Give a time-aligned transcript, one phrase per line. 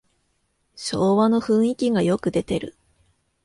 [0.75, 2.75] 昭和の雰囲気がよく出てる